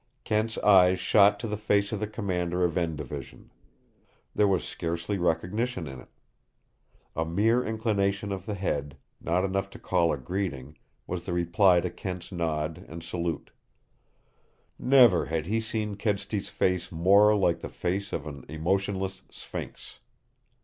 Kent's 0.23 0.57
eyes 0.57 0.99
shot 0.99 1.39
to 1.39 1.47
the 1.47 1.55
face 1.55 1.91
of 1.91 1.99
the 1.99 2.07
commander 2.07 2.63
of 2.63 2.75
N 2.75 2.95
Division. 2.95 3.51
There 4.33 4.47
was 4.47 4.65
scarcely 4.67 5.19
recognition 5.19 5.87
in 5.87 5.99
it. 5.99 6.07
A 7.15 7.23
mere 7.23 7.63
inclination 7.63 8.31
of 8.31 8.47
the 8.47 8.55
head, 8.55 8.97
not 9.19 9.45
enough 9.45 9.69
to 9.69 9.77
call 9.77 10.11
a 10.11 10.17
greeting, 10.17 10.75
was 11.05 11.25
the 11.25 11.33
reply 11.33 11.81
to 11.81 11.91
Kent's 11.91 12.31
nod 12.31 12.83
and 12.89 13.03
salute. 13.03 13.51
Never 14.79 15.25
had 15.25 15.45
he 15.45 15.61
seen 15.61 15.93
Kedsty's 15.93 16.49
face 16.49 16.91
more 16.91 17.35
like 17.35 17.59
the 17.59 17.69
face 17.69 18.11
of 18.11 18.25
an 18.25 18.43
emotionless 18.49 19.21
sphinx. 19.29 19.99